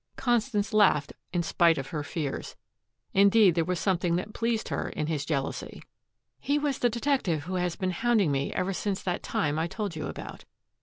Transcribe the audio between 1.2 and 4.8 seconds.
in spite of her fears. Indeed, there was something that pleased